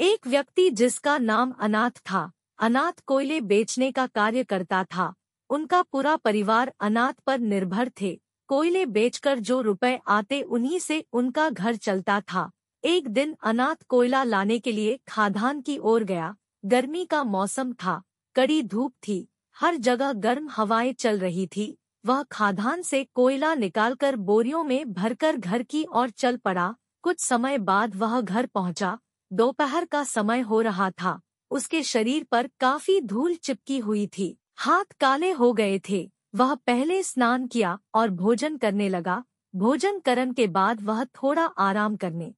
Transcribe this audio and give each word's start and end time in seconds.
एक 0.00 0.26
व्यक्ति 0.26 0.70
जिसका 0.70 1.18
नाम 1.18 1.52
अनाथ 1.60 1.90
था, 1.90 2.30
अनाथ 2.58 3.00
कोयले 3.06 3.40
बेचने 3.40 3.90
का 3.92 4.06
कार्य 4.06 4.44
करता 4.44 4.84
था, 4.84 5.14
उनका 5.50 5.82
पूरा 5.82 6.16
परिवार 6.16 6.72
अनाथ 6.80 7.12
पर 7.26 7.38
निर्भर 7.38 7.90
थे। 8.00 8.20
कोयले 8.48 8.86
बेचकर 8.86 9.38
जो 9.38 9.60
रुपए 9.60 10.00
आते 10.08 10.42
उन्हीं 10.42 10.78
से 10.78 11.04
उनका 11.12 11.48
घर 11.50 11.76
चलता 11.76 12.20
था। 12.20 12.50
एक 12.84 13.08
दिन 13.08 13.36
अनाथ 13.42 13.82
कोयला 13.88 14.22
लाने 14.24 14.58
के 14.58 14.72
लिए 14.72 14.98
खादान 15.08 15.60
की 15.60 15.78
ओर 15.78 16.04
गया। 16.04 16.34
गर्मी 16.64 17.04
का 17.04 17.24
मौसम 17.24 17.72
था, 17.72 18.02
कड़ी 18.36 18.62
धूप 18.62 18.94
थी, 19.08 19.28
हर 19.56 19.76
जगह 19.76 20.12
गर्म 20.12 20.48
हवाएँ 20.48 20.92
चल 20.92 21.18
रही 21.18 21.46
थी। 21.46 21.78
वह 22.06 22.22
खादान 22.22 22.82
से 22.82 23.04
कोयला 23.04 23.54
निकालकर 23.54 24.16
बोरियों 24.16 24.64
में 24.64 24.92
भरकर 24.92 25.36
घर 25.36 25.62
की 25.62 25.84
ओर 25.92 26.10
चल 26.10 26.36
पड़ा। 26.36 26.74
कुछ 27.02 27.20
समय 27.20 27.58
बाद 27.58 27.96
वह 27.96 28.20
घर 28.20 28.46
पहुँचा। 28.46 28.98
दोपहर 29.32 29.84
का 29.84 30.04
समय 30.04 30.40
हो 30.40 30.60
रहा 30.60 30.90
था। 30.90 31.20
उसके 31.50 31.82
शरीर 31.82 32.24
पर 32.24 32.50
काफ़ी 32.60 33.00
धूल 33.00 33.34
चिपकी 33.34 33.78
हुई 33.78 34.06
थी। 34.06 34.38
हाथ 34.56 34.84
काले 35.00 35.30
हो 35.30 35.52
गए 35.52 35.80
थे। 35.90 36.10
वह 36.34 36.54
पहले 36.54 37.02
स्नान 37.02 37.46
किया 37.46 37.78
और 37.94 38.10
भोजन 38.10 38.56
करने 38.56 38.88
लगा। 38.88 39.24
भोजन 39.54 39.98
करने 39.98 40.32
के 40.32 40.46
बाद 40.46 40.82
वह 40.82 41.04
थोड़ा 41.04 41.44
आराम 41.44 41.96
करने 41.96 42.34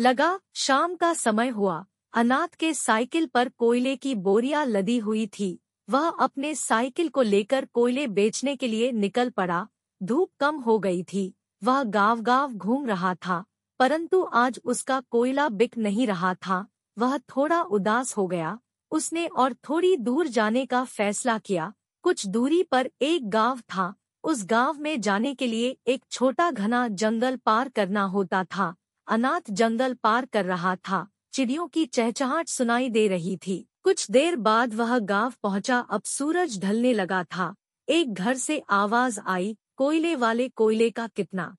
लगा। 0.00 0.40
शाम 0.54 0.96
का 0.96 1.14
समय 1.14 1.48
हुआ। 1.48 1.86
अनाथ 2.12 2.48
के 2.48 2.74
साइकिल 2.74 3.26
पर 3.26 3.48
कोयले 3.48 3.96
की 3.96 4.14
बोरियाँ 4.14 4.66
लदी 4.66 4.98
हुई 4.98 5.26
थी। 5.26 5.58
वह 5.90 6.08
अपने 6.08 6.54
साइकिल 6.54 7.08
को 7.08 7.22
लेकर 7.22 7.64
कोयले 7.64 8.06
बेचने 8.06 8.56
के 8.56 8.68
लिए 8.68 8.92
निकल 8.92 9.30
पड़ा। 9.30 9.68
धूप 10.02 10.30
कम 10.40 10.56
हो 10.56 10.78
गई 10.78 11.02
थी। 11.02 11.34
वह 11.64 11.82
गाँव 11.84 12.20
गाँव 12.20 12.52
घूम 12.52 12.86
रहा 12.86 13.14
था। 13.14 13.44
परंतु 13.82 14.22
आज 14.22 14.60
उसका 14.64 15.00
कोयला 15.00 15.48
बिक 15.48 15.78
नहीं 15.78 16.06
रहा 16.06 16.34
था। 16.34 16.66
वह 16.98 17.18
थोड़ा 17.18 17.62
उदास 17.62 18.16
हो 18.16 18.26
गया। 18.26 18.58
उसने 18.90 19.26
और 19.26 19.54
थोड़ी 19.54 19.96
दूर 19.96 20.26
जाने 20.26 20.66
का 20.66 20.84
फैसला 20.84 21.38
किया। 21.38 21.72
कुछ 22.02 22.26
दूरी 22.26 22.62
पर 22.62 22.90
एक 23.02 23.30
गाँव 23.30 23.58
था। 23.58 23.94
उस 24.24 24.44
गाँव 24.44 24.80
में 24.80 25.00
जाने 25.00 25.34
के 25.34 25.46
लिए 25.46 25.76
एक 25.86 26.04
छोटा 26.10 26.50
घना 26.50 26.88
जंगल 26.88 27.36
पार 27.36 27.68
करना 27.68 28.02
होता 28.02 28.44
था। 28.44 28.74
अनाथ 29.08 29.40
जंगल 29.50 29.94
पार 29.94 30.26
कर 30.26 30.44
रहा 30.44 30.76
था। 30.76 31.08
चिड़ियों 31.32 31.68
की 31.68 31.86
चहचहाट 31.86 32.48
सुनाई 32.48 32.88
दे 32.88 33.08
रही 33.08 33.36
थी। 33.36 33.68
कुछ 33.82 34.10
देर 34.10 34.36
बाद 34.36 34.74
वह 34.74 34.98
गाँव 34.98 35.32
पहुँचा। 35.42 35.78
अब 35.78 36.02
सूरज 36.02 36.60
ढलने 36.60 36.92
लगा 36.92 37.24
था। 37.24 37.54
एक 37.88 38.14
घर 38.14 38.36
से 38.36 38.62
आवाज़ 38.70 39.20
आई, 39.26 39.56
कोयले 39.76 40.16
वाले 40.16 40.48
कोयले 40.48 40.90
का 40.90 41.06
कितना? 41.06 41.56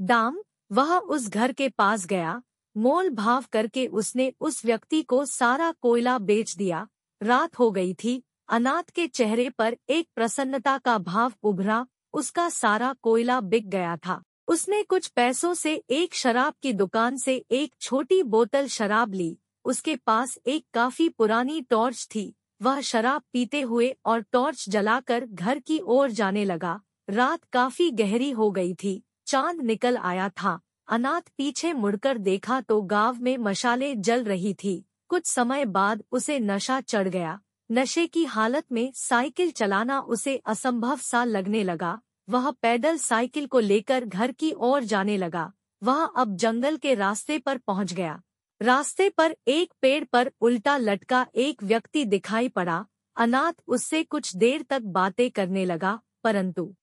दाम? 0.00 0.38
वह 0.74 0.98
उस 0.98 1.28
घर 1.28 1.52
के 1.52 1.68
पास 1.68 2.06
गया, 2.06 2.42
मोल 2.76 3.10
भाव 3.10 3.44
करके 3.52 3.86
उसने 3.86 4.32
उस 4.40 4.64
व्यक्ति 4.64 5.02
को 5.02 5.24
सारा 5.24 5.72
कोयला 5.72 6.18
बेच 6.18 6.56
दिया। 6.56 6.88
रात 7.22 7.58
हो 7.58 7.70
गई 7.70 7.94
थी, 7.94 8.24
अनाथ 8.48 8.82
के 8.82 9.06
चेहरे 9.06 9.50
पर 9.50 9.76
एक 9.88 10.08
प्रसन्नता 10.14 10.78
का 10.78 10.98
भाव 10.98 11.32
उभरा, 11.42 11.86
उसका 12.14 12.48
सारा 12.48 12.94
कोयला 13.02 13.40
बिक 13.40 13.68
गया 13.68 13.96
था। 13.96 14.22
उसने 14.48 14.82
कुछ 14.82 15.08
पैसों 15.08 15.54
से 15.54 15.84
एक 15.90 16.14
शराब 16.14 16.54
की 16.62 16.72
दुकान 16.72 17.16
से 17.16 17.44
एक 17.50 17.74
छोटी 17.80 18.22
बोतल 18.22 18.66
शराब 18.66 19.14
ली। 19.14 19.38
उसके 19.64 19.96
पास 19.96 20.38
एक 20.46 20.66
काफ़ी 20.74 21.08
पुरानी 21.08 21.60
टॉर्च 21.60 22.08
थी। 22.14 22.34
वह 22.62 22.80
शराब 22.80 23.22
पीते 23.32 23.60
हुए 23.60 23.96
और 24.04 24.20
टॉर्च 24.20 24.68
जलाकर 24.68 25.26
घर 25.26 25.58
की 25.58 25.78
ओर 25.78 26.10
जाने 26.10 26.44
लगा। 26.44 26.80
रात 27.10 27.44
काफ़ी 27.44 27.90
गहरी 27.90 28.30
हो 28.30 28.50
गई 28.50 28.74
थी। 28.74 29.02
चाँद 29.26 29.60
निकल 29.60 29.96
आया 29.96 30.28
था। 30.28 30.60
अनाथ 30.88 31.20
पीछे 31.36 31.72
मुड़कर 31.72 32.18
देखा 32.18 32.60
तो 32.60 32.80
गाँव 32.82 33.18
में 33.20 33.36
मशाले 33.38 33.94
जल 33.96 34.24
रही 34.24 34.52
थी। 34.54 34.84
कुछ 35.08 35.26
समय 35.26 35.64
बाद 35.64 36.02
उसे 36.12 36.38
नशा 36.38 36.80
चढ़ 36.80 37.08
गया। 37.08 37.38
नशे 37.70 38.06
की 38.06 38.24
हालत 38.24 38.64
में 38.72 38.90
साइकिल 38.94 39.50
चलाना 39.50 40.00
उसे 40.00 40.36
असंभव 40.46 40.96
सा 40.96 41.22
लगने 41.24 41.62
लगा। 41.64 41.98
वह 42.28 42.50
पैदल 42.50 42.96
साइकिल 42.96 43.46
को 43.46 43.60
लेकर 43.60 44.04
घर 44.04 44.32
की 44.32 44.52
ओर 44.52 44.84
जाने 44.84 45.16
लगा। 45.16 45.52
वह 45.82 46.04
अब 46.04 46.36
जंगल 46.36 46.76
के 46.76 46.94
रास्ते 46.94 47.38
पर 47.38 47.58
पहुँच 47.58 47.92
गया। 47.92 48.20
रास्ते 48.60 49.08
पर 49.08 49.36
एक 49.48 49.72
पेड़ 49.82 50.04
पर 50.04 50.30
उल्टा 50.40 50.76
लटका 50.76 51.26
एक 51.34 51.62
व्यक्ति 51.62 52.04
दिखाई 52.04 52.48
पड़ा। 52.48 52.84
अनाथ 53.16 53.62
उससे 53.66 54.02
कुछ 54.02 54.34
देर 54.36 54.62
तक 54.62 54.82
बातें 54.82 55.30
करने 55.30 55.64
लगा, 55.64 55.98
परंतु 56.24 56.74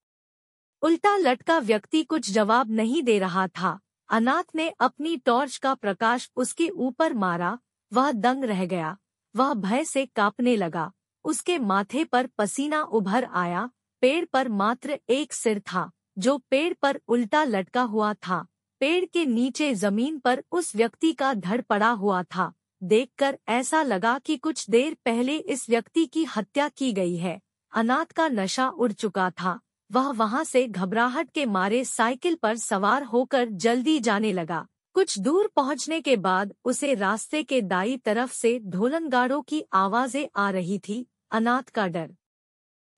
उल्टा 0.84 1.16
लटका 1.18 1.58
व्यक्ति 1.59 2.04
कुछ 2.04 2.31
जवाब 2.31 2.72
नहीं 2.72 3.02
दे 3.04 3.18
रहा 3.20 3.48
था। 3.48 3.80
अनाथ 4.12 4.44
ने 4.56 4.68
अपनी 4.80 5.18
टॉर्च 5.18 5.58
का 5.58 5.74
प्रकाश 5.74 6.30
उसके 6.36 6.68
ऊपर 6.70 7.14
मारा, 7.14 7.58
वह 7.92 8.12
दंग 8.12 8.44
रह 8.44 8.66
गया, 8.66 8.98
वह 9.36 9.54
भय 9.54 9.84
से 9.84 10.06
कांपने 10.06 10.56
लगा, 10.56 10.92
उसके 11.26 11.58
माथे 11.60 12.04
पर 12.04 12.28
पसीना 12.28 12.82
उभर 12.82 13.24
आया, 13.24 13.70
पेड़ 14.02 14.26
पर 14.26 14.50
मात्र 14.50 15.00
एक 15.10 15.34
सिर 15.34 15.60
था, 15.60 15.90
जो 16.18 16.38
पेड़ 16.38 16.74
पर 16.74 17.00
उल्टा 17.08 17.44
लटका 17.44 17.82
हुआ 17.82 18.14
था, 18.14 18.46
पेड़ 18.80 19.06
के 19.06 19.26
नीचे 19.26 19.74
ज़मीन 19.76 20.20
पर 20.20 20.44
उस 20.52 20.76
व्यक्ति 20.76 21.14
का 21.14 21.34
धड़ 21.34 21.62
पड़ा 21.62 21.90
हुआ 21.90 22.24
था, 22.24 22.52
देखकर 22.84 23.40
ऐसा 23.48 23.84
लगा 23.84 24.20
कि 24.20 24.38
कुछ 24.38 24.70
देर 24.70 24.98
पहले 25.06 25.38
इस 25.38 25.70
व्यक्ति 25.70 26.06
की 26.06 26.24
हत्या 26.26 26.70
की 26.70 26.94
गई 26.94 27.16
है, 27.16 27.40
अनाथ 27.74 28.06
का 28.06 28.28
नशा 28.28 28.70
उड़ 28.70 28.92
चुका 28.92 29.30
था। 29.32 29.60
वह 29.91 30.12
वहाँ 30.12 30.44
से 30.44 30.68
घबराहट 30.68 31.29
के 31.31 31.46
मारे 31.46 31.85
साइकिल 31.85 32.35
पर 32.35 32.57
सवार 32.57 33.03
होकर 33.03 33.50
जल्दी 33.50 34.00
जाने 34.00 34.34
लगा। 34.34 34.68
कुछ 34.94 35.19
दूर 35.19 35.52
पहुँचने 35.56 36.02
के 36.02 36.16
बाद 36.16 36.53
उसे 36.66 36.94
रास्ते 36.94 37.44
के 37.44 37.62
दाई 37.62 37.97
तरफ़ 37.97 38.34
से 38.34 38.59
ढोलनगाड़ों 38.59 39.41
की 39.41 39.63
आवाज़ें 39.74 40.28
आ 40.35 40.50
रही 40.50 40.80
थी, 40.80 41.07
अनाथ 41.31 41.63
का 41.63 41.88
डर। 41.88 42.16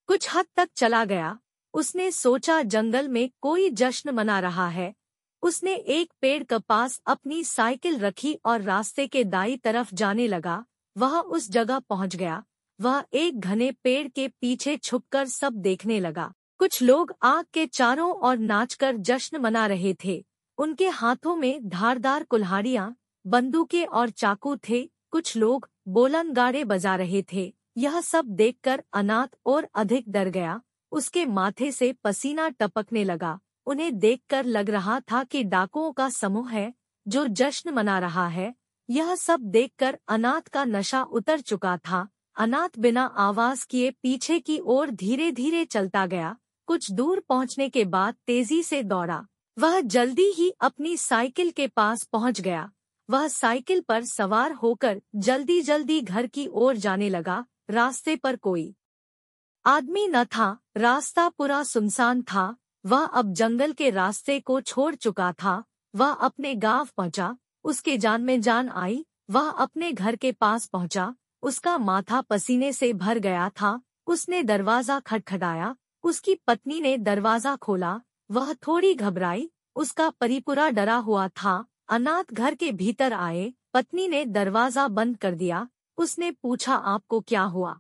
कुछ 0.08 0.36
हद 0.36 0.46
तक 0.56 0.70
चला 0.76 1.06
गया। 1.06 1.40
उसने 1.74 2.12
सोचा, 2.12 2.62
जंगल 2.62 3.08
में 3.08 3.30
कोई 3.42 3.70
जश्न 3.70 4.10
मना 4.10 4.40
रहा 4.40 4.68
है। 4.68 4.94
उसने 5.44 5.76
एक 5.76 6.14
पेड़ 6.22 6.44
के 6.44 6.60
पास 6.60 7.02
अपनी 7.06 7.44
साइकिल 7.44 8.00
रखी 8.00 8.40
और 8.46 8.62
रास्ते 8.62 9.08
के 9.08 9.24
दाई 9.24 9.58
तरफ़ 9.58 9.96
जाने 9.96 10.28
लगा। 10.28 10.66
वह 10.98 11.20
उस 11.20 11.50
जगह 11.50 11.80
पहुँच 11.80 12.16
गया। 12.16 12.44
वह 12.82 13.04
एक 13.14 13.40
घने 13.40 13.72
पेड़ 13.72 14.08
के 14.08 14.28
पीछे 14.28 14.78
छुपकर 14.78 15.28
सब 15.28 15.54
देखने 15.54 16.00
लगा। 16.00 16.34
कुछ 16.64 16.82
लोग 16.82 17.16
आग 17.24 17.46
के 17.54 17.66
चारों 17.66 18.12
ओर 18.12 18.38
नाचकर 18.38 18.98
जश्न 18.98 19.38
मना 19.38 19.68
रहे 19.68 19.96
थे। 20.06 20.26
उनके 20.58 20.88
हाथों 20.88 21.36
में 21.36 21.70
धारदार 21.70 22.24
कुल्हाड़ियाँ, 22.24 22.96
बंदूकें 23.28 23.86
और 23.86 24.10
चाकू 24.10 24.58
थे। 24.70 24.92
कुछ 25.12 25.38
लोग 25.38 25.70
बोलन 25.88 26.34
गाड़े 26.34 26.64
बजा 26.64 26.96
रहे 26.96 27.24
थे। 27.34 27.56
यह 27.78 28.02
सब 28.02 28.26
देखकर 28.26 28.84
अनाथ 28.94 29.28
और 29.46 29.68
अधिक 29.76 30.10
डर 30.10 30.30
गया। 30.30 30.62
उसके 30.92 31.26
माथे 31.26 31.72
से 31.72 31.94
पसीना 32.04 32.50
टपकने 32.50 33.04
लगा। 33.04 33.40
उन्हें 33.66 34.00
देखकर 34.00 34.46
लग 34.46 34.70
रहा 34.70 35.00
था 35.00 35.24
कि 35.24 35.44
डाकुओं 35.44 35.92
का 35.92 36.10
समूह 36.10 36.50
है, 36.50 36.74
जो 37.08 37.28
जश्न 37.28 37.70
मना 37.70 38.00
रहा 38.00 38.28
है। 38.28 38.56
यह 38.90 39.16
सब 39.16 39.40
देखकर 39.40 40.00
अनाथ 40.08 40.42
का 40.42 40.66
नशा 40.66 41.04
उतर 41.04 41.40
चुका 41.40 41.78
था। 41.78 42.08
अनाथ 42.36 42.70
बिना 42.80 43.04
आवाज़ 43.06 43.68
किए 43.70 43.92
पीछे 43.92 44.40
की 44.40 44.60
ओर 44.60 44.92
धीरे 44.92 45.32
धीरे 45.32 45.66
चलता 45.66 46.06
गया। 46.06 46.38
कुछ 46.68 46.92
दूर 46.92 47.20
पहुँचने 47.20 47.70
के 47.70 47.86
बाद 47.86 48.16
तेज़ी 48.28 48.64
से 48.64 48.84
दौड़ा। 48.84 49.26
वह 49.58 49.80
जल्दी 49.82 50.32
ही 50.32 50.50
अपनी 50.62 50.98
साइकिल 50.98 51.52
के 51.52 51.68
पास 51.68 52.04
पहुँच 52.04 52.42
गया। 52.42 52.72
वह 53.10 53.28
साइकिल 53.28 53.82
पर 53.82 54.04
सवार 54.04 54.52
होकर 54.52 55.02
जल्दी 55.16 55.62
जल्दी 55.62 56.02
घर 56.02 56.28
की 56.28 56.48
ओर 56.48 56.78
जाने 56.78 57.10
लगा। 57.10 57.46
रास्ते 57.70 58.16
पर 58.16 58.36
कोई 58.36 58.76
आदमी 59.66 60.08
न 60.08 60.24
था। 60.24 60.58
रास्ता 60.78 61.30
पूरा 61.30 61.64
सुनसान 61.64 62.22
था। 62.22 62.56
वह 62.86 63.06
अब 63.06 63.34
जंगल 63.34 63.72
के 63.72 63.90
रास्ते 63.90 64.40
को 64.40 64.62
छोड़ 64.62 64.96
चुका 64.96 65.32
था। 65.34 65.64
वह 65.96 66.12
अपने 66.12 66.56
गाँव 66.56 66.88
पहुँचा। 66.98 67.38
उसके 67.64 67.98
जान 67.98 68.22
में 68.22 68.42
जान 68.42 68.70
आई। 68.70 69.06
वह 69.30 69.50
अपने 69.50 69.92
घर 69.92 70.16
के 70.16 70.32
पास 70.32 70.66
पहुँचा। 70.66 71.16
उसका 71.44 71.78
माथा 71.78 72.22
पसीने 72.22 72.74
से 72.74 72.94
भर 72.94 73.20
गया 73.20 73.50
था। 73.50 73.82
उसने 74.08 74.44
दरवाज़ा 74.44 75.00
खटखटाया। 75.00 75.76
उसकी 76.04 76.36
पत्नी 76.36 76.80
ने 76.80 76.98
दरवाज़ा 76.98 77.56
खोला, 77.56 78.02
वह 78.32 78.54
थोड़ी 78.54 78.96
घबराई, 78.96 79.52
उसका 79.76 80.10
परिपुरा 80.10 80.70
डरा 80.70 80.96
हुआ 80.96 81.28
था। 81.28 81.66
अनाथ 81.90 82.24
घर 82.34 82.56
के 82.56 82.72
भीतर 82.72 83.14
आए, 83.14 83.54
पत्नी 83.74 84.08
ने 84.08 84.26
दरवाज़ा 84.26 84.88
बंद 84.88 85.18
कर 85.18 85.36
दिया, 85.36 85.68
उसने 85.98 86.32
पूछा, 86.32 86.76
आपको 86.76 87.20
क्या 87.20 87.42
हुआ? 87.42 87.80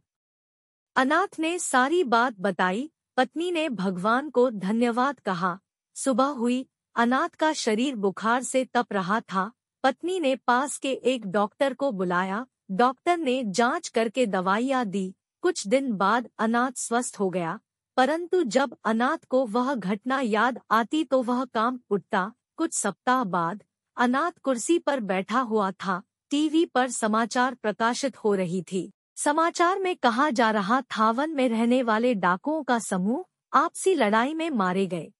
अनाथ 0.95 1.39
ने 1.39 1.59
सारी 1.59 2.03
बात 2.03 2.35
बताई, 2.39 2.91
पत्नी 3.17 3.51
ने 3.51 3.69
भगवान 3.69 4.29
को 4.29 4.49
धन्यवाद 4.49 5.19
कहा। 5.19 5.59
सुबह 5.95 6.25
हुई, 6.25 6.67
अनाथ 6.95 7.29
का 7.29 7.53
शरीर 7.53 7.95
बुखार 7.95 8.43
से 8.43 8.65
तप 8.65 8.93
रहा 8.93 9.19
था। 9.19 9.51
पत्नी 9.83 10.19
ने 10.19 10.35
पास 10.35 10.77
के 10.77 10.93
एक 10.93 11.25
डॉक्टर 11.25 11.73
को 11.73 11.91
बुलाया, 11.91 12.45
डॉक्टर 12.71 13.17
ने 13.17 13.43
जाँच 13.43 13.87
करके 13.87 14.25
दवाइयाँ 14.25 14.85
दी। 14.85 15.15
कुछ 15.41 15.67
दिन 15.67 15.93
बाद 15.93 16.29
अनाथ 16.39 16.71
स्वस्थ 16.75 17.19
हो 17.19 17.29
गया। 17.29 17.59
परंतु 17.97 18.43
जब 18.43 18.75
अनाथ 18.85 19.25
को 19.29 19.45
वह 19.45 19.73
घटना 19.75 20.19
याद 20.21 20.59
आती 20.71 21.03
तो 21.03 21.21
वह 21.23 21.43
काम 21.45 21.79
उठता। 21.89 22.31
कुछ 22.57 22.73
सप्ताह 22.73 23.23
बाद 23.23 23.63
अनाथ 23.97 24.31
कुर्सी 24.43 24.77
पर 24.79 24.99
बैठा 24.99 25.39
हुआ 25.41 25.71
था। 25.71 26.01
टीवी 26.29 26.65
पर 26.65 26.89
समाचार 26.91 27.55
प्रकाशित 27.55 28.17
हो 28.17 28.33
रही 28.35 28.61
थी। 28.71 28.91
समाचार 29.17 29.79
में 29.79 29.95
कहा 29.95 30.29
जा 30.29 30.49
रहा 30.51 30.81
था, 30.81 31.11
वन 31.11 31.29
में 31.29 31.47
रहने 31.49 31.83
वाले 31.83 32.13
डाकुओं 32.13 32.63
का 32.63 32.79
समूह 32.79 33.25
आपसी 33.53 33.93
लड़ाई 33.95 34.33
में 34.33 34.49
मारे 34.49 34.87
गए। 34.87 35.11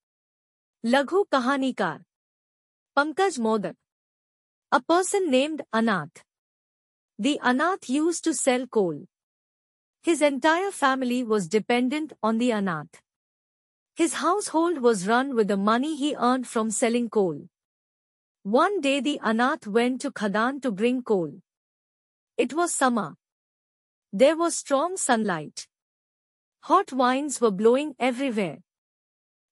लघु 0.84 1.24
कहानीकार 1.24 2.04
Pankaj 2.96 3.40
Modak. 3.40 3.76
A 4.72 4.78
person 4.80 5.30
named 5.30 5.64
Anath 5.74 6.24
the 7.20 7.38
Anath 7.44 7.90
used 7.90 8.24
to 8.24 8.34
sell 8.34 8.66
coal 8.66 9.06
His 10.04 10.22
entire 10.22 10.70
family 10.70 11.24
was 11.24 11.48
dependent 11.48 12.12
on 12.22 12.38
the 12.38 12.50
Anath. 12.50 13.00
His 13.96 14.16
household 14.16 14.80
was 14.80 15.08
run 15.08 15.34
with 15.34 15.48
the 15.48 15.56
money 15.56 15.96
he 15.96 16.14
earned 16.18 16.46
from 16.46 16.72
selling 16.72 17.10
coal. 17.10 17.48
One 18.44 18.82
day 18.82 19.00
the 19.00 19.22
Anath 19.24 19.66
went 19.66 20.02
to 20.02 20.12
Khadan 20.12 20.62
to 20.64 20.72
bring 20.72 21.04
coal. 21.04 21.32
It 22.36 22.54
was 22.54 22.76
summer. 22.76 23.16
There 24.12 24.36
was 24.36 24.58
strong 24.58 24.98
sunlight. 24.98 25.68
Hot 26.64 26.92
winds 26.92 27.40
were 27.40 27.52
blowing 27.52 27.96
everywhere. 27.98 28.58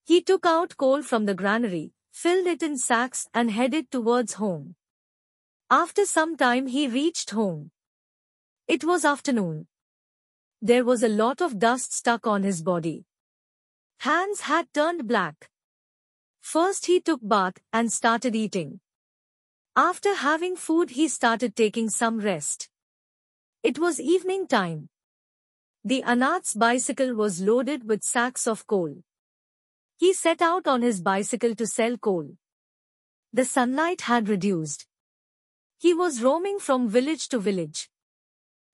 He 0.03 0.21
took 0.21 0.45
out 0.45 0.75
coal 0.75 1.01
from 1.01 1.27
the 1.27 1.33
granary, 1.33 1.93
filled 2.11 2.47
it 2.47 2.61
in 2.61 2.77
sacks 2.77 3.25
and 3.33 3.51
headed 3.51 3.89
towards 3.89 4.33
home. 4.33 4.75
After 5.69 6.05
some 6.05 6.35
time 6.35 6.67
he 6.67 6.89
reached 6.89 7.29
home. 7.29 7.71
It 8.67 8.83
was 8.83 9.05
afternoon. 9.05 9.67
There 10.63 10.85
was 10.85 11.01
a 11.01 11.09
lot 11.09 11.41
of 11.41 11.57
dust 11.57 11.91
stuck 11.91 12.27
on 12.27 12.43
his 12.43 12.61
body. 12.61 13.05
Hands 13.99 14.41
had 14.41 14.71
turned 14.73 15.07
black. 15.07 15.49
First 16.39 16.85
he 16.85 16.99
took 16.99 17.19
bath 17.23 17.55
and 17.73 17.91
started 17.91 18.35
eating. 18.35 18.79
After 19.75 20.13
having 20.15 20.55
food 20.55 20.91
he 20.91 21.07
started 21.07 21.55
taking 21.55 21.89
some 21.89 22.19
rest. 22.19 22.69
It 23.63 23.79
was 23.79 23.99
evening 23.99 24.47
time. 24.47 24.89
The 25.83 26.03
Anath's 26.03 26.53
bicycle 26.53 27.15
was 27.15 27.41
loaded 27.41 27.87
with 27.87 28.03
sacks 28.03 28.47
of 28.47 28.67
coal. 28.67 29.03
He 29.97 30.13
set 30.13 30.41
out 30.41 30.67
on 30.67 30.81
his 30.81 30.99
bicycle 30.99 31.55
to 31.55 31.67
sell 31.67 31.97
coal. 31.97 32.29
The 33.33 33.45
sunlight 33.45 34.01
had 34.01 34.29
reduced. 34.29 34.87
He 35.77 35.93
was 35.93 36.23
roaming 36.23 36.59
from 36.59 36.89
village 36.89 37.29
to 37.29 37.39
village. 37.39 37.90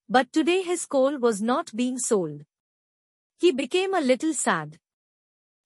But 0.09 0.31
today 0.31 0.61
his 0.61 0.85
coal 0.85 1.17
was 1.17 1.41
not 1.41 1.75
being 1.75 1.99
sold. 1.99 2.43
He 3.39 3.51
became 3.51 3.93
a 3.93 4.01
little 4.01 4.33
sad. 4.33 4.79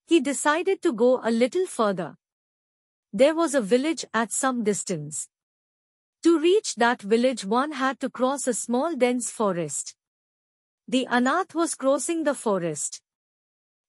He 0.08 0.20
decided 0.20 0.82
to 0.82 0.94
go 0.94 1.22
a 1.24 1.30
little 1.30 1.68
further. 1.68 2.16
There 3.14 3.36
was 3.36 3.54
a 3.54 3.62
village 3.62 4.04
at 4.14 4.32
some 4.32 4.64
distance. 4.64 5.28
To 6.24 6.40
reach 6.40 6.76
that 6.76 7.02
village 7.02 7.46
one 7.46 7.74
had 7.74 8.00
to 8.00 8.10
cross 8.10 8.48
a 8.48 8.54
small 8.54 8.96
dense 8.96 9.30
forest. 9.30 9.96
The 10.88 11.08
Anath 11.10 11.54
was 11.54 11.76
crossing 11.76 12.24
the 12.24 12.36
forest. 12.36 13.02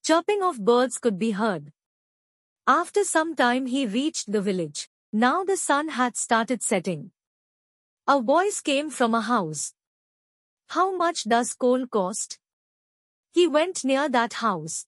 Chirping 0.04 0.43
of 0.43 0.64
birds 0.64 0.99
could 0.99 1.19
be 1.19 1.32
heard. 1.32 1.72
After 2.66 3.04
some 3.04 3.34
time 3.34 3.66
he 3.66 3.87
reached 3.87 4.31
the 4.31 4.40
village. 4.40 4.88
Now 5.12 5.44
the 5.44 5.56
sun 5.56 5.88
had 5.88 6.16
started 6.16 6.62
setting. 6.62 7.10
A 8.06 8.20
voice 8.20 8.60
came 8.60 8.90
from 8.90 9.14
a 9.14 9.20
house. 9.20 9.75
How 10.74 10.96
much 10.96 11.24
does 11.24 11.52
coal 11.52 11.86
cost? 11.86 12.38
He 13.30 13.46
went 13.46 13.84
near 13.84 14.08
that 14.08 14.32
house. 14.32 14.86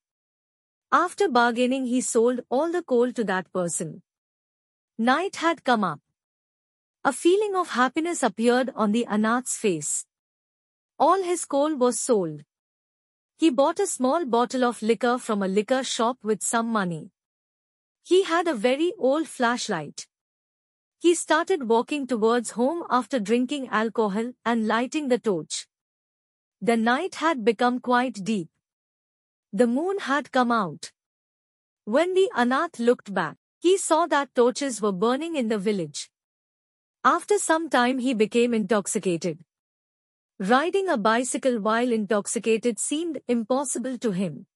After 0.90 1.28
bargaining 1.28 1.84
he 1.84 2.00
sold 2.00 2.40
all 2.48 2.72
the 2.72 2.82
coal 2.82 3.12
to 3.12 3.22
that 3.25 3.52
person. 3.52 4.00
Night 4.96 5.36
had 5.36 5.62
come 5.62 5.84
up. 5.84 6.00
A 7.04 7.12
feeling 7.12 7.54
of 7.54 7.69
happiness 7.69 8.22
appeared 8.22 8.72
on 8.75 8.92
the 8.92 9.04
Anath's 9.04 9.58
face. 9.58 10.06
All 10.98 11.22
his 11.22 11.44
coal 11.44 11.76
was 11.76 12.00
sold. 12.00 12.44
He 13.37 13.50
bought 13.50 13.78
a 13.78 13.87
small 13.87 14.25
bottle 14.25 14.64
of 14.64 14.80
liquor 14.80 15.19
from 15.19 15.42
a 15.42 15.48
liquor 15.48 15.84
shop 15.84 16.16
with 16.22 16.42
some 16.42 16.69
money. 16.69 17.10
He 18.02 18.22
had 18.22 18.48
a 18.48 18.54
very 18.54 18.94
old 18.98 19.28
flashlight. 19.28 20.06
He 20.98 21.14
started 21.14 21.69
walking 21.69 22.06
towards 22.06 22.52
home 22.52 22.84
after 22.88 23.20
drinking 23.20 23.69
alcohol 23.69 24.32
and 24.46 24.66
lighting 24.66 25.08
the 25.08 25.19
torch. 25.19 25.66
The 26.66 26.78
night 26.78 27.16
had 27.16 27.44
become 27.44 27.78
quite 27.78 28.25
deep. 28.25 28.49
The 29.52 29.66
moon 29.66 29.99
had 29.99 30.32
come 30.32 30.50
out. 30.50 30.93
When 31.84 32.14
the 32.14 32.31
Anath 32.34 32.78
looked 32.78 33.12
back, 33.12 33.37
he 33.58 33.76
saw 33.76 34.06
that 34.06 34.34
torches 34.34 34.81
were 34.81 34.90
burning 34.90 35.37
in 35.37 35.49
the 35.49 35.58
village. 35.58 36.08
After 37.05 37.37
some 37.37 37.69
time 37.69 37.99
he 37.99 38.14
became 38.14 38.55
intoxicated. 38.55 39.44
Riding 40.38 40.88
a 40.88 40.96
bicycle 40.96 41.61
while 41.61 41.93
intoxicated 41.93 42.78
seemed 42.78 43.20
impossible 43.28 43.99
to 43.99 44.12
him. 44.12 44.46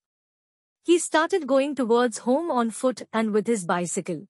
He 0.84 0.99
started 0.99 1.46
going 1.46 1.75
towards 1.75 2.25
home 2.31 2.50
on 2.50 2.70
foot 2.70 3.02
and 3.12 3.32
with 3.32 3.46
his 3.46 3.66
bicycle. 3.66 4.22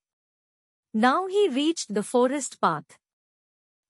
Now 0.93 1.29
he 1.29 1.49
reached 1.49 1.95
the 1.95 2.03
forest 2.03 2.61
path. 2.61 2.99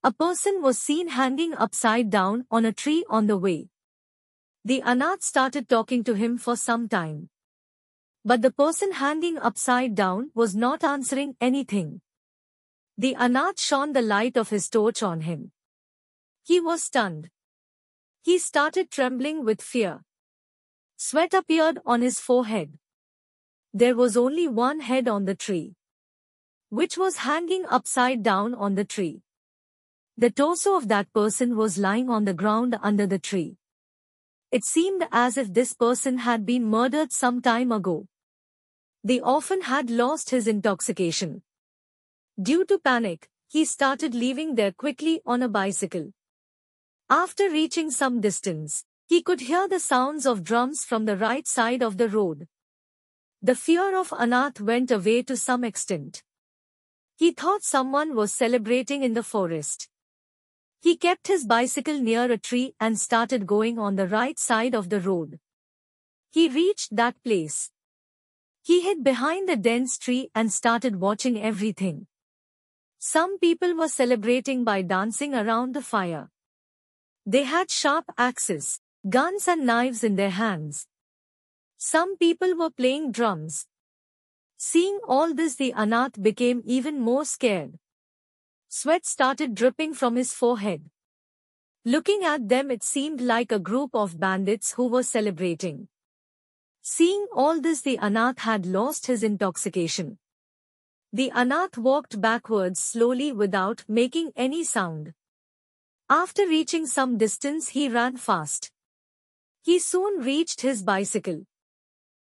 A 0.05 0.13
person 0.13 0.61
was 0.61 0.77
seen 0.77 1.09
hanging 1.09 1.55
upside 1.55 2.11
down 2.11 2.45
on 2.51 2.67
a 2.67 2.73
tree 2.85 3.07
on 3.09 3.29
the 3.29 3.39
way. 3.39 3.71
The 4.69 4.83
Anath 4.83 5.23
started 5.23 5.67
talking 5.67 6.05
to 6.05 6.13
him 6.13 6.37
for 6.37 6.55
some 6.55 6.91
time. 6.91 7.31
But 8.23 8.43
the 8.43 8.51
person 8.51 8.93
hanging 8.93 9.39
upside 9.39 9.95
down 9.95 10.31
was 10.35 10.55
not 10.55 10.85
answering 10.85 11.37
anything. 11.41 12.03
The 12.99 13.15
Anath 13.15 13.59
shone 13.59 13.95
the 13.95 14.03
light 14.03 14.37
of 14.37 14.51
his 14.51 14.69
torch 14.69 15.03
on 15.03 15.23
him. 15.23 15.53
He 16.45 16.61
was 16.61 16.83
stunned. 16.83 17.31
He 18.21 18.37
started 18.37 18.91
trembling 18.91 19.43
with 19.43 19.63
fear. 19.63 20.03
Sweat 20.99 21.33
appeared 21.33 21.79
on 21.87 22.03
his 22.03 22.21
forehead. 22.21 22.77
There 23.73 23.97
was 23.97 24.19
only 24.19 24.49
one 24.49 24.81
head 24.81 25.09
on 25.09 25.25
the 25.25 25.35
tree, 25.35 25.77
which 26.69 26.99
was 26.99 27.25
hanging 27.29 27.65
upside 27.71 28.23
down 28.23 28.53
on 28.55 28.75
the 28.75 28.85
tree. 28.85 29.23
The 30.19 30.31
torso 30.31 30.77
of 30.77 30.89
that 30.89 31.11
person 31.15 31.57
was 31.57 31.79
lying 31.79 32.11
on 32.11 32.27
the 32.27 32.35
ground 32.35 32.77
under 32.83 33.07
the 33.07 33.19
tree. 33.19 33.57
It 34.51 34.65
seemed 34.65 35.07
as 35.13 35.37
if 35.37 35.53
this 35.53 35.75
person 35.75 36.19
had 36.19 36.47
been 36.47 36.65
murdered 36.65 37.13
some 37.13 37.43
time 37.43 37.71
ago. 37.71 38.07
The 39.05 39.21
orphan 39.21 39.63
had 39.63 39.91
lost 39.91 40.31
his 40.31 40.47
intoxication. 40.47 41.43
Due 42.41 42.65
to 42.65 42.79
panic, 42.79 43.29
he 43.49 43.65
started 43.65 44.15
leaving 44.15 44.55
there 44.55 44.73
quickly 44.73 45.21
on 45.27 45.43
a 45.43 45.49
bicycle. 45.49 46.13
After 47.11 47.51
reaching 47.51 47.91
some 47.91 48.21
distance, 48.21 48.85
he 49.07 49.23
could 49.23 49.41
hear 49.41 49.69
the 49.69 49.81
sounds 49.81 50.27
of 50.27 50.45
drums 50.45 50.85
from 50.85 51.05
the 51.05 51.17
right 51.17 51.47
side 51.47 51.83
of 51.83 51.97
the 51.97 52.09
road. 52.09 52.47
The 53.43 53.55
fear 53.55 53.99
of 53.99 54.11
Anath 54.11 54.61
went 54.61 54.91
away 54.91 55.23
to 55.23 55.37
some 55.37 55.63
extent. 55.63 56.23
He 57.17 57.33
thought 57.33 57.63
someone 57.63 58.15
was 58.15 58.33
celebrating 58.33 59.03
in 59.03 59.15
the 59.15 59.23
forest. 59.23 59.89
He 60.81 60.97
kept 60.97 61.27
his 61.27 61.45
bicycle 61.45 61.99
near 61.99 62.31
a 62.31 62.39
tree 62.39 62.75
and 62.79 62.99
started 62.99 63.47
going 63.47 63.79
on 63.79 63.97
the 63.97 64.07
right 64.07 64.39
side 64.39 64.75
of 64.75 64.89
the 64.89 65.01
road. 65.01 65.39
He 66.31 66.49
reached 66.49 66.95
that 66.95 67.23
place. 67.25 67.71
He 68.63 68.83
hid 68.83 69.03
behind 69.03 69.49
the 69.49 69.57
dense 69.57 69.99
tree 69.99 70.31
and 70.35 70.53
started 70.53 71.01
watching 71.01 71.41
everything. 71.41 72.07
Some 72.99 73.39
people 73.39 73.75
were 73.75 73.89
celebrating 73.89 74.65
by 74.65 74.83
dancing 74.83 75.35
around 75.35 75.75
the 75.75 75.83
fire. 75.83 76.31
They 77.25 77.45
had 77.45 77.71
sharp 77.71 78.05
axes, 78.17 78.81
guns 79.09 79.49
and 79.49 79.67
knives 79.67 80.05
in 80.05 80.17
their 80.17 80.31
hands. 80.31 80.87
Some 81.77 82.17
people 82.17 82.57
were 82.57 82.71
playing 82.71 83.13
drums. 83.13 83.67
Seeing 84.57 84.99
all 85.07 85.35
this 85.35 85.55
the 85.55 85.73
Anath 85.73 86.21
became 86.21 86.63
even 86.65 87.01
more 87.01 87.25
scared. 87.25 87.79
Sweat 88.69 89.07
started 89.07 89.55
dripping 89.55 89.95
from 89.95 90.17
his 90.17 90.33
forehead. 90.33 90.91
Looking 91.85 92.23
at 92.25 92.49
them 92.49 92.71
it 92.71 92.83
seemed 92.83 93.21
like 93.21 93.51
a 93.51 93.59
group 93.59 93.95
of 93.95 94.21
bandits 94.21 94.73
who 94.73 94.89
were 94.89 95.03
celebrating. 95.03 95.89
Seeing 96.83 97.27
all 97.33 97.61
this 97.61 97.81
the 97.81 97.97
Anath 97.99 98.41
had 98.41 98.67
lost 98.67 99.07
his 99.07 99.23
intoxication. 99.23 100.19
The 101.13 101.31
Anath 101.35 101.79
walked 101.79 102.21
backwards 102.21 102.81
slowly 102.81 103.33
without 103.33 103.85
making 103.89 104.33
any 104.37 104.65
sound. 104.65 105.15
After 106.11 106.47
reaching 106.47 106.87
some 106.87 107.17
distance 107.17 107.71
he 107.71 107.89
ran 107.89 108.19
fast. 108.19 108.71
He 109.63 109.79
soon 109.79 110.21
reached 110.21 110.61
his 110.61 110.83
bicycle. 110.83 111.45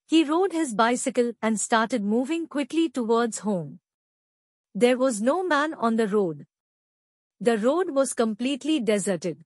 He 0.06 0.26
rode 0.26 0.52
his 0.52 0.74
bicycle 0.74 1.32
and 1.42 1.60
started 1.60 2.04
moving 2.04 2.48
quickly 2.48 2.90
towards 2.90 3.40
home. 3.40 3.80
There 4.78 4.98
was 4.98 5.22
no 5.22 5.42
man 5.42 5.74
on 5.74 5.96
the 5.96 6.06
road. 6.06 6.46
The 7.40 7.58
road 7.58 7.92
was 7.92 8.12
completely 8.12 8.82
deserted. 8.82 9.46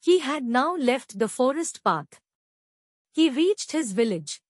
He 0.00 0.20
had 0.20 0.44
now 0.44 0.76
left 0.76 1.18
the 1.18 1.26
forest 1.26 1.82
path. 1.82 2.20
He 3.12 3.30
reached 3.30 3.72
his 3.72 3.90
village. 3.90 4.40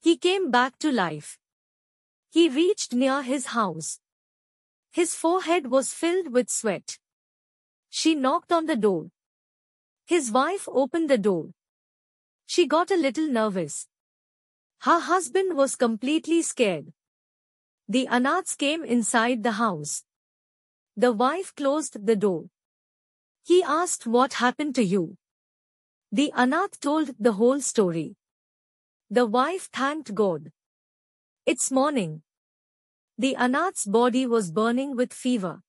He 0.00 0.16
came 0.16 0.50
back 0.50 0.80
to 0.80 0.90
life. 0.90 1.38
He 2.30 2.48
reached 2.48 2.94
near 2.94 3.22
his 3.22 3.46
house. 3.46 4.00
His 4.90 5.14
forehead 5.14 5.70
was 5.70 5.92
filled 5.92 6.32
with 6.32 6.50
sweat. 6.50 6.98
She 7.90 8.16
knocked 8.16 8.50
on 8.50 8.66
the 8.66 8.74
door. 8.74 9.10
His 10.04 10.32
wife 10.32 10.68
opened 10.68 11.08
the 11.08 11.18
door. 11.18 11.50
She 12.46 12.66
got 12.66 12.90
a 12.90 12.96
little 12.96 13.28
nervous. 13.28 13.86
Her 14.80 14.98
husband 14.98 15.56
was 15.56 15.76
completely 15.76 16.42
scared. 16.42 16.92
The 17.88 18.08
Anaths 18.08 18.56
came 18.56 18.82
inside 18.82 19.44
the 19.44 19.52
house. 19.52 20.02
The 20.96 21.12
wife 21.12 21.54
closed 21.54 22.04
the 22.04 22.16
door. 22.16 22.46
He 23.44 23.62
asked 23.62 24.08
what 24.08 24.34
happened 24.34 24.74
to 24.74 24.82
you. 24.82 25.16
The 26.10 26.32
Anath 26.36 26.80
told 26.80 27.10
the 27.20 27.32
whole 27.32 27.60
story. 27.60 28.16
The 29.08 29.24
wife 29.24 29.68
thanked 29.72 30.14
God. 30.14 30.50
It's 31.44 31.70
morning. 31.70 32.22
The 33.18 33.36
Anath's 33.36 33.86
body 33.86 34.26
was 34.26 34.50
burning 34.50 34.96
with 34.96 35.12
fever. 35.12 35.60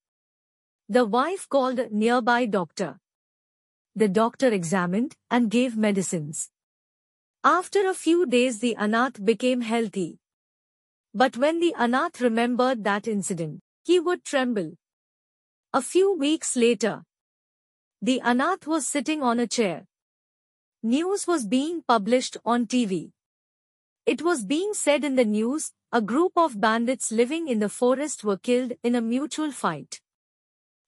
The 0.89 1.05
wife 1.05 1.47
called 1.47 1.77
a 1.77 1.89
nearby 1.89 2.47
doctor. 2.47 3.00
The 3.95 4.07
doctor 4.07 4.47
examined 4.47 5.15
and 5.29 5.51
gave 5.51 5.77
medicines. 5.77 6.50
After 7.43 7.88
a 7.88 7.93
few 7.93 8.25
days 8.25 8.57
the 8.59 8.75
Anath 8.79 9.24
became 9.24 9.62
healthy. 9.62 10.17
But 11.13 11.37
when 11.37 11.59
the 11.59 11.73
Anath 11.77 12.21
remembered 12.21 12.83
that 12.83 13.07
incident, 13.07 13.61
he 13.83 13.99
would 13.99 14.23
tremble. 14.23 14.73
A 15.73 15.81
few 15.81 16.13
weeks 16.13 16.55
later, 16.55 17.03
the 18.01 18.21
Anath 18.23 18.67
was 18.67 18.87
sitting 18.87 19.23
on 19.23 19.39
a 19.39 19.47
chair. 19.47 19.85
News 20.83 21.25
was 21.25 21.45
being 21.45 21.81
published 21.87 22.37
on 22.45 22.67
TV. 22.67 23.11
It 24.05 24.21
was 24.21 24.45
being 24.45 24.73
said 24.73 25.03
in 25.03 25.15
the 25.15 25.25
news, 25.25 25.71
a 25.91 26.01
group 26.01 26.33
of 26.35 26.61
bandits 26.61 27.11
living 27.11 27.47
in 27.47 27.59
the 27.59 27.69
forest 27.69 28.23
were 28.23 28.37
killed 28.37 28.73
in 28.83 28.95
a 28.95 29.01
mutual 29.01 29.51
fight. 29.51 29.99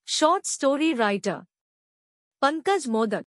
Short 0.04 0.46
story 0.46 0.94
writer 0.94 1.46
Pankaj 2.42 2.86
Modak 2.86 3.24